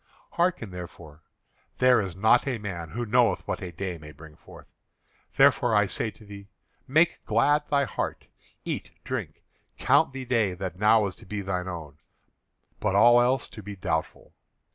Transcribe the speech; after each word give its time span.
Hearken 0.31 0.71
therefore. 0.71 1.21
There 1.77 2.01
is 2.01 2.15
not 2.15 2.47
a 2.47 2.57
man 2.57 2.89
who 2.89 3.05
knoweth 3.05 3.47
what 3.47 3.61
a 3.61 3.71
day 3.71 3.99
may 3.99 4.11
bring 4.11 4.35
forth. 4.35 4.65
Therefore 5.35 5.75
I 5.75 5.85
say 5.85 6.09
to 6.09 6.25
thee: 6.25 6.47
Make 6.87 7.23
glad 7.23 7.67
thy 7.67 7.83
heart; 7.83 8.25
eat, 8.65 8.89
drink, 9.03 9.43
count 9.77 10.11
the 10.11 10.25
day 10.25 10.55
that 10.55 10.79
now 10.79 11.05
is 11.05 11.15
to 11.17 11.27
be 11.27 11.41
thine 11.41 11.67
own, 11.67 11.99
but 12.79 12.95
all 12.95 13.21
else 13.21 13.47
to 13.49 13.61
be 13.61 13.75
doubtful. 13.75 14.33